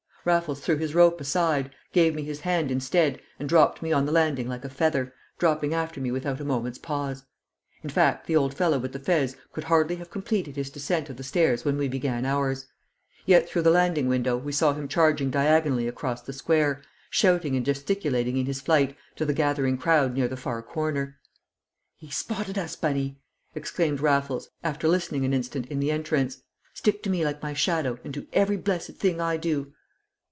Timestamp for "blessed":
28.57-28.97